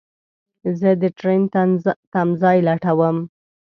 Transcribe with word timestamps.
زه 0.79 0.89
دټرين 1.01 1.41
تم 2.13 2.27
ځای 2.41 2.57
لټوم 2.67 3.17